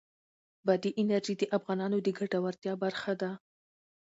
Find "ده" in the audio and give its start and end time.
3.21-3.31